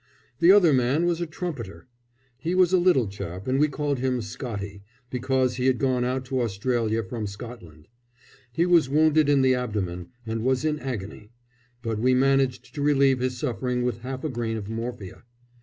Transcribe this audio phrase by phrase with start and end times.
[0.39, 1.85] The other man was a trumpeter.
[2.39, 4.81] He was a little chap, and we called him "Scottie,"
[5.11, 7.87] because he had gone out to Australia from Scotland.
[8.51, 11.29] He was wounded in the abdomen, and was in agony,
[11.83, 15.21] but we managed to relieve his suffering with half a grain of morphia.